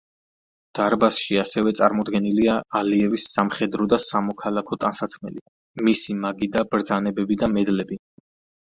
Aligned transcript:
დარბაზში 0.77 1.37
ასევე 1.41 1.73
წარმოდგენილია 1.79 2.55
ალიევის 2.81 3.27
სამხედრო 3.35 3.87
და 3.95 4.01
სამოქალაქო 4.07 4.81
ტანსაცმელი, 4.87 5.41
მისი 5.91 6.21
მაგიდა, 6.27 6.69
ბრძანებები 6.75 7.41
და 7.45 7.57
მედლები. 7.59 8.03